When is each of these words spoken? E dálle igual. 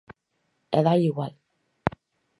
E 0.77 0.79
dálle 0.85 1.07
igual. 1.11 1.33